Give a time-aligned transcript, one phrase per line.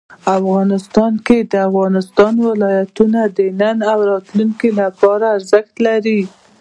[0.37, 6.21] افغانستان کې د افغانستان ولايتونه د نن او راتلونکي لپاره ارزښت لري.